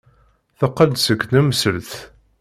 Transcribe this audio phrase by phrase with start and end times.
[0.59, 1.91] Teqqel-d seg tnemselt.